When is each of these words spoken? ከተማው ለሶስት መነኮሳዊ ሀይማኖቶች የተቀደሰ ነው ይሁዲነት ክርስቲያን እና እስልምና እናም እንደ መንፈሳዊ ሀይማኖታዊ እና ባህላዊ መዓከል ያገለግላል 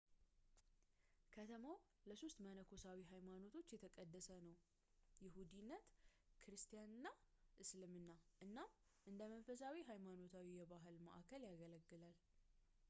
ከተማው 1.33 1.75
ለሶስት 2.09 2.37
መነኮሳዊ 2.45 3.01
ሀይማኖቶች 3.11 3.73
የተቀደሰ 3.75 4.27
ነው 4.47 4.55
ይሁዲነት 5.25 5.85
ክርስቲያን 6.45 6.91
እና 6.99 7.09
እስልምና 7.65 8.09
እናም 8.47 8.71
እንደ 9.11 9.21
መንፈሳዊ 9.35 9.77
ሀይማኖታዊ 9.91 10.47
እና 10.55 10.63
ባህላዊ 10.73 10.99
መዓከል 11.09 11.43
ያገለግላል 11.51 12.17